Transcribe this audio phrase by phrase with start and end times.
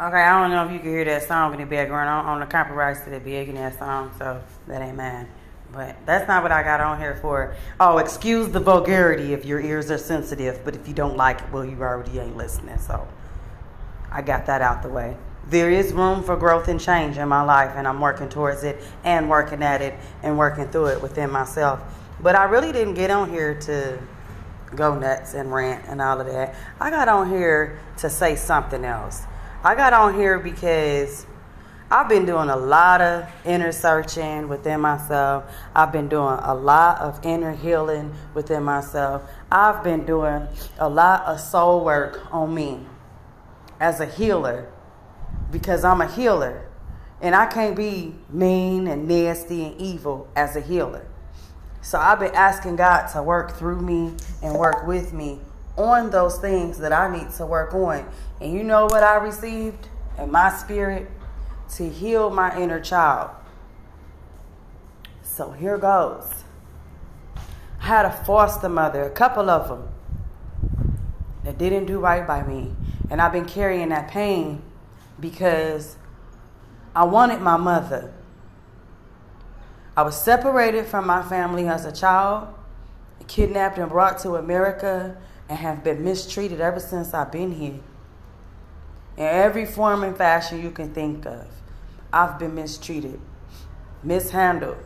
[0.00, 2.08] Okay, I don't know if you can hear that song in the background.
[2.08, 5.26] I don't own the copyrights to the big that song, so that ain't mine.
[5.72, 7.56] But that's not what I got on here for.
[7.80, 11.50] Oh, excuse the vulgarity if your ears are sensitive, but if you don't like it,
[11.50, 12.78] well, you already ain't listening.
[12.78, 13.08] So
[14.12, 15.16] I got that out the way.
[15.48, 18.80] There is room for growth and change in my life, and I'm working towards it
[19.02, 21.82] and working at it and working through it within myself.
[22.20, 23.98] But I really didn't get on here to
[24.76, 26.54] go nuts and rant and all of that.
[26.80, 29.24] I got on here to say something else.
[29.64, 31.26] I got on here because
[31.90, 35.52] I've been doing a lot of inner searching within myself.
[35.74, 39.28] I've been doing a lot of inner healing within myself.
[39.50, 40.46] I've been doing
[40.78, 42.86] a lot of soul work on me
[43.80, 44.70] as a healer
[45.50, 46.68] because I'm a healer
[47.20, 51.04] and I can't be mean and nasty and evil as a healer.
[51.80, 55.40] So I've been asking God to work through me and work with me
[55.78, 58.06] on those things that I need to work on.
[58.40, 61.10] And you know what I received in my spirit?
[61.76, 63.30] To heal my inner child.
[65.22, 66.44] So here goes.
[67.80, 69.88] I had a foster mother, a couple of them,
[71.44, 72.74] that didn't do right by me.
[73.10, 74.62] And I've been carrying that pain
[75.20, 75.96] because
[76.94, 78.12] I wanted my mother.
[79.96, 82.48] I was separated from my family as a child,
[83.26, 85.16] kidnapped and brought to America,
[85.48, 87.80] and have been mistreated ever since I've been here.
[89.16, 91.46] In every form and fashion you can think of,
[92.12, 93.20] I've been mistreated,
[94.02, 94.78] mishandled,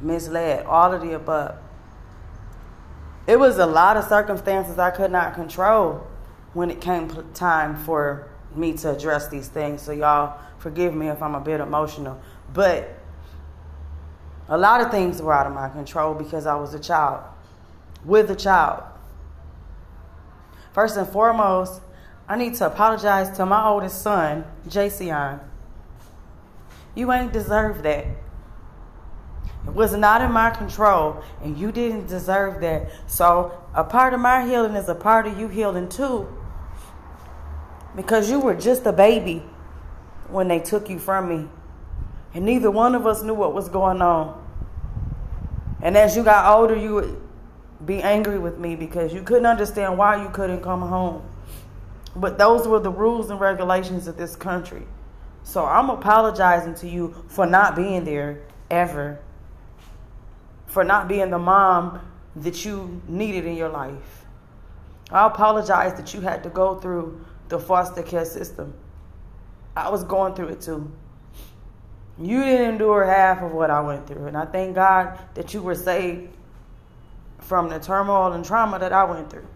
[0.00, 1.56] misled, all of the above.
[3.26, 6.06] It was a lot of circumstances I could not control
[6.54, 9.82] when it came time for me to address these things.
[9.82, 12.20] So, y'all, forgive me if I'm a bit emotional.
[12.52, 12.98] But
[14.48, 17.22] a lot of things were out of my control because I was a child,
[18.04, 18.84] with a child.
[20.72, 21.82] First and foremost,
[22.28, 25.40] I need to apologize to my oldest son, Jason.
[26.94, 28.06] You ain't deserve that.
[29.66, 32.90] It was not in my control, and you didn't deserve that.
[33.06, 36.26] So, a part of my healing is a part of you healing too.
[37.94, 39.42] Because you were just a baby
[40.28, 41.48] when they took you from me.
[42.34, 44.42] And neither one of us knew what was going on.
[45.82, 47.22] And as you got older, you
[47.84, 51.22] be angry with me because you couldn't understand why you couldn't come home.
[52.14, 54.82] But those were the rules and regulations of this country.
[55.42, 59.18] So I'm apologizing to you for not being there ever.
[60.66, 62.00] For not being the mom
[62.36, 64.24] that you needed in your life.
[65.10, 68.72] I apologize that you had to go through the foster care system.
[69.76, 70.90] I was going through it too.
[72.18, 74.26] You didn't endure half of what I went through.
[74.26, 76.34] And I thank God that you were saved
[77.42, 79.46] from the turmoil and trauma that I went through.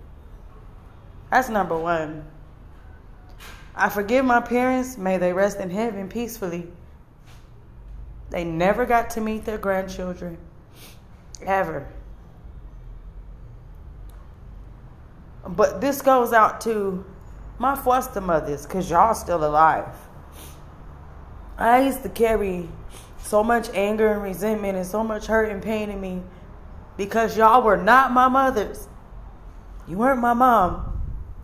[1.31, 2.25] That's number one.
[3.75, 4.97] I forgive my parents.
[4.99, 6.67] May they rest in heaven peacefully.
[8.31, 10.39] They never got to meet their grandchildren.
[11.43, 11.87] Ever.
[15.47, 17.05] But this goes out to
[17.59, 19.95] my foster mothers, because y'all still alive.
[21.57, 22.69] I used to carry
[23.23, 26.23] so much anger and resentment and so much hurt and pain in me
[26.97, 28.89] because y'all were not my mothers.
[29.89, 31.03] You weren't my mom.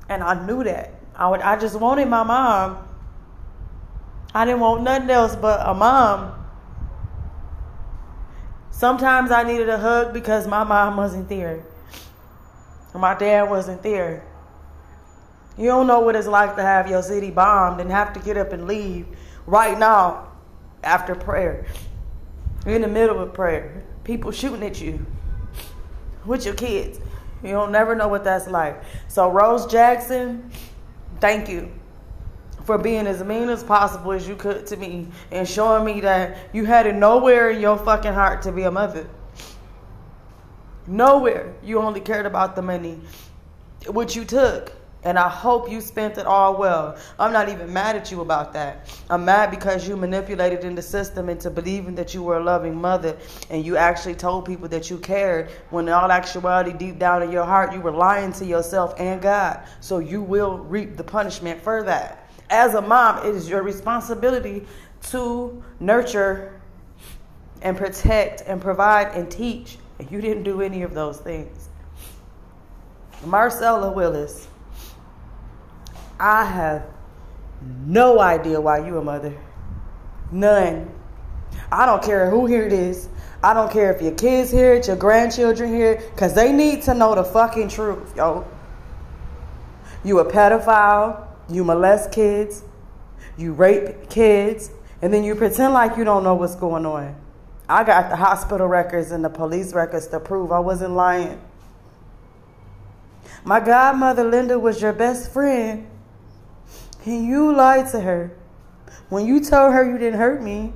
[0.09, 0.95] And I knew that.
[1.15, 2.89] I, would, I just wanted my mom.
[4.35, 6.33] I didn't want nothing else but a mom.
[8.71, 11.65] Sometimes I needed a hug because my mom wasn't there.
[12.95, 14.25] My dad wasn't there.
[15.57, 18.37] You don't know what it's like to have your city bombed and have to get
[18.37, 19.07] up and leave
[19.47, 20.33] right now
[20.83, 21.67] after prayer.
[22.67, 23.85] In the middle of prayer.
[24.05, 25.07] People shooting at you
[26.25, 27.01] with your kids.
[27.43, 28.83] You don't never know what that's like.
[29.09, 30.51] So Rose Jackson,
[31.21, 31.71] thank you
[32.65, 36.37] for being as mean as possible as you could to me and showing me that
[36.53, 39.09] you had it nowhere in your fucking heart to be a mother.
[40.87, 41.55] Nowhere.
[41.63, 43.01] You only cared about the money,
[43.87, 44.73] which you took.
[45.05, 46.97] And I hope you spent it all well.
[47.19, 48.89] I'm not even mad at you about that.
[49.11, 52.81] I'm mad because you manipulated in the system into believing that you were a loving
[52.81, 53.17] mother
[53.51, 57.33] and you actually told people that you cared when in all actuality, deep down in
[57.33, 59.65] your heart, you were lying to yourself and God.
[59.81, 62.31] So you will reap the punishment for that.
[62.49, 64.67] As a mom, it is your responsibility
[65.11, 66.61] to nurture
[67.61, 69.79] and protect and provide and teach.
[69.99, 71.69] And you didn't do any of those things.
[73.25, 74.49] Marcella Willis
[76.23, 76.85] I have
[77.85, 79.37] no idea why you a mother.
[80.31, 80.89] None.
[81.73, 83.09] I don't care who hear it is.
[83.43, 86.95] I don't care if your kids hear it, your grandchildren hear because they need to
[86.95, 88.47] know the fucking truth, yo.
[90.05, 91.27] You a pedophile.
[91.49, 92.63] You molest kids.
[93.37, 94.71] You rape kids,
[95.01, 97.17] and then you pretend like you don't know what's going on.
[97.69, 101.41] I got the hospital records and the police records to prove I wasn't lying.
[103.45, 105.89] My godmother Linda was your best friend,
[107.05, 108.37] and you lied to her
[109.09, 110.73] when you told her you didn't hurt me.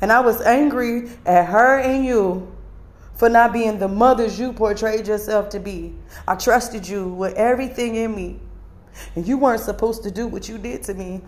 [0.00, 2.52] And I was angry at her and you
[3.14, 5.94] for not being the mothers you portrayed yourself to be.
[6.26, 8.40] I trusted you with everything in me,
[9.14, 11.20] and you weren't supposed to do what you did to me.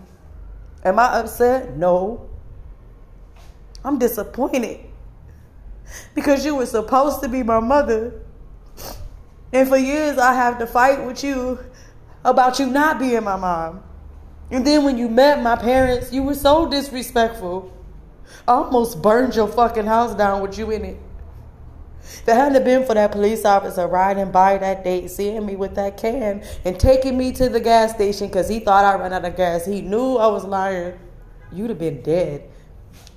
[0.83, 1.77] Am I upset?
[1.77, 2.29] No.
[3.83, 4.79] I'm disappointed
[6.13, 8.21] because you were supposed to be my mother.
[9.53, 11.59] And for years, I have to fight with you
[12.25, 13.83] about you not being my mom.
[14.51, 17.71] And then when you met my parents, you were so disrespectful.
[18.47, 20.99] I almost burned your fucking house down with you in it.
[22.01, 25.75] If it hadn't been for that police officer riding by that day, seeing me with
[25.75, 29.25] that can and taking me to the gas station because he thought I ran out
[29.25, 30.99] of gas, he knew I was lying,
[31.51, 32.49] you'd have been dead.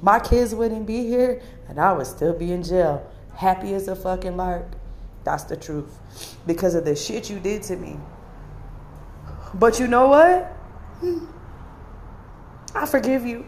[0.00, 3.96] My kids wouldn't be here, and I would still be in jail, happy as a
[3.96, 4.66] fucking lark.
[5.24, 5.98] That's the truth.
[6.46, 7.98] Because of the shit you did to me.
[9.54, 10.56] But you know what?
[12.74, 13.46] I forgive you.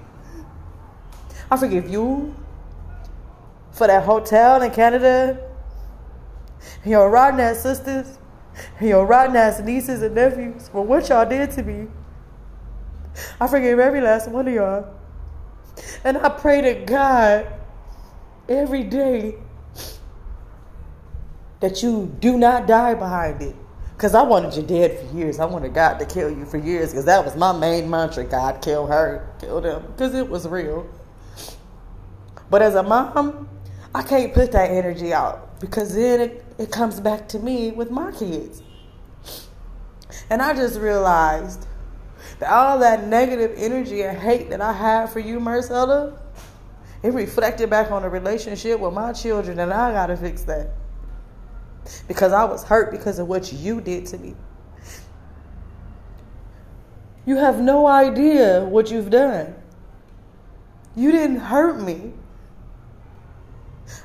[1.51, 2.35] I forgive you
[3.73, 5.49] for that hotel in Canada,
[6.85, 8.19] your rotten ass sisters,
[8.81, 11.89] your rotten ass nieces and nephews for what y'all did to me.
[13.41, 14.95] I forgive every last one of y'all.
[16.05, 17.47] And I pray to God
[18.49, 19.37] every day
[21.61, 23.57] that you do not die behind it.
[24.01, 25.39] Because I wanted you dead for years.
[25.41, 28.63] I wanted God to kill you for years because that was my main mantra God,
[28.63, 29.85] kill her, kill them.
[29.89, 30.89] Because it was real.
[32.49, 33.47] But as a mom,
[33.95, 37.91] I can't put that energy out because then it, it comes back to me with
[37.91, 38.63] my kids.
[40.31, 41.67] And I just realized
[42.39, 46.19] that all that negative energy and hate that I had for you, Marcella,
[47.03, 50.71] it reflected back on the relationship with my children, and I gotta fix that.
[52.07, 54.35] Because I was hurt because of what you did to me.
[57.27, 59.55] You have no idea what you've done.
[60.97, 62.13] You didn't hurt me.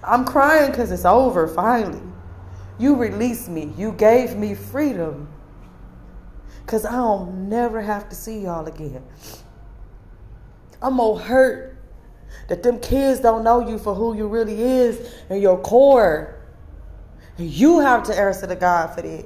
[0.03, 2.01] I'm crying because it's over finally.
[2.77, 3.73] You released me.
[3.77, 5.29] You gave me freedom.
[6.61, 9.03] Because I don't never have to see y'all again.
[10.81, 11.77] I'm more hurt
[12.49, 16.35] that them kids don't know you for who you really is and your core.
[17.37, 19.25] You have to answer to God for that.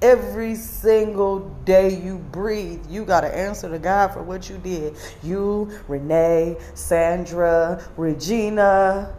[0.00, 4.96] Every single day you breathe, you got to answer to God for what you did.
[5.22, 9.14] You, Renee, Sandra, Regina,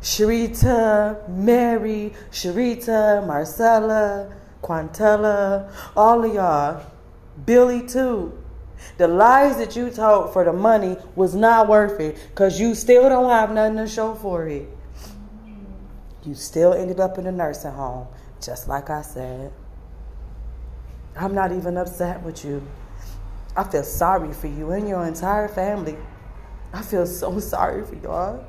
[0.00, 6.84] Sharita, Mary, Sharita, Marcella, Quantella, all of y'all,
[7.46, 8.38] Billy too.
[8.98, 13.08] The lies that you told for the money was not worth it because you still
[13.08, 14.68] don't have nothing to show for it.
[16.24, 18.06] You still ended up in a nursing home,
[18.40, 19.52] just like I said.
[21.16, 22.66] I'm not even upset with you.
[23.56, 25.96] I feel sorry for you and your entire family.
[26.72, 28.44] I feel so sorry for y'all.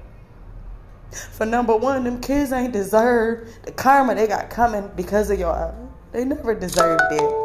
[1.11, 5.75] For number one, them kids ain't deserve the karma they got coming because of y'all.
[6.13, 7.35] They never deserved it.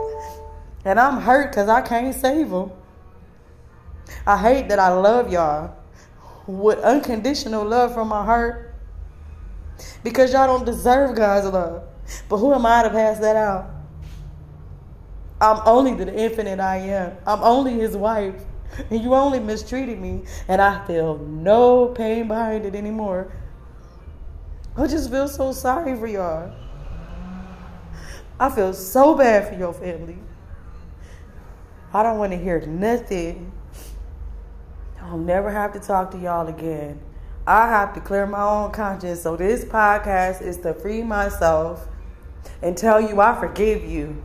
[0.85, 2.71] And I'm hurt because I can't save them.
[4.27, 5.77] I hate that I love y'all
[6.47, 8.70] with unconditional love from my heart
[10.03, 11.85] because y'all don't deserve God's love.
[12.29, 13.71] But who am I to pass that out?
[15.41, 17.17] I'm only the infinite I am.
[17.27, 18.35] I'm only his wife.
[18.91, 20.25] And you only mistreated me.
[20.49, 23.33] And I feel no pain behind it anymore.
[24.77, 26.53] I just feel so sorry for y'all.
[28.39, 30.19] I feel so bad for your family.
[31.93, 33.53] I don't want to hear nothing.
[35.03, 37.01] I'll never have to talk to y'all again.
[37.47, 39.23] I have to clear my own conscience.
[39.23, 41.89] So this podcast is to free myself
[42.63, 44.23] and tell you I forgive you.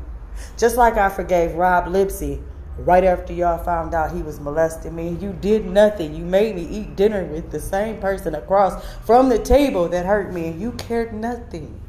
[0.58, 2.42] Just like I forgave Rob Lipsy
[2.78, 5.10] right after y'all found out he was molesting me.
[5.22, 6.14] You did nothing.
[6.14, 10.34] You made me eat dinner with the same person across from the table that hurt
[10.34, 11.82] me, and you cared nothing.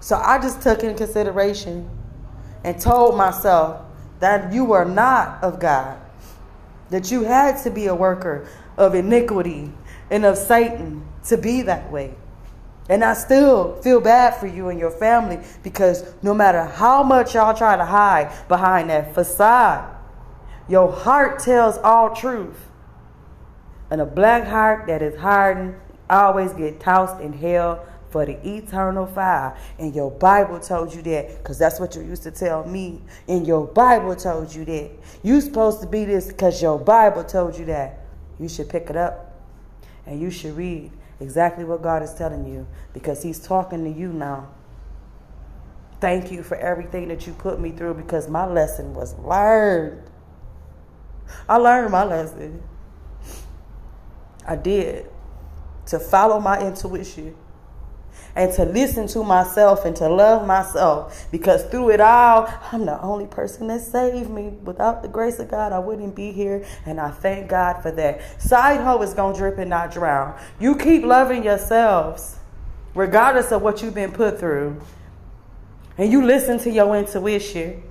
[0.00, 1.90] So I just took in consideration
[2.62, 3.82] and told myself
[4.20, 5.98] that you were not of God,
[6.90, 9.72] that you had to be a worker of iniquity
[10.10, 12.14] and of Satan to be that way.
[12.88, 17.34] And I still feel bad for you and your family because no matter how much
[17.34, 19.92] y'all try to hide behind that facade,
[20.68, 22.56] your heart tells all truth.
[23.90, 25.76] And a black heart that is hardened
[26.08, 29.56] always get tossed in hell for the eternal fire.
[29.78, 33.02] And your Bible told you that, because that's what you used to tell me.
[33.28, 34.90] And your Bible told you that.
[35.22, 38.05] You supposed to be this because your Bible told you that.
[38.38, 39.34] You should pick it up
[40.06, 40.90] and you should read
[41.20, 44.48] exactly what God is telling you because He's talking to you now.
[46.00, 50.02] Thank you for everything that you put me through because my lesson was learned.
[51.48, 52.62] I learned my lesson.
[54.46, 55.10] I did.
[55.86, 57.34] To follow my intuition
[58.34, 63.00] and to listen to myself and to love myself because through it all, I'm the
[63.00, 64.48] only person that saved me.
[64.64, 68.40] Without the grace of God, I wouldn't be here, and I thank God for that.
[68.40, 70.38] Side hoe is to drip and not drown.
[70.60, 72.36] You keep loving yourselves,
[72.94, 74.80] regardless of what you've been put through,
[75.98, 77.82] and you listen to your intuition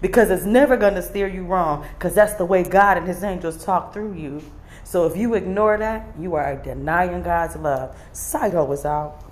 [0.00, 3.24] because it's never going to steer you wrong because that's the way God and his
[3.24, 4.42] angels talk through you.
[4.84, 7.96] So if you ignore that, you are denying God's love.
[8.32, 9.27] Hoe is out.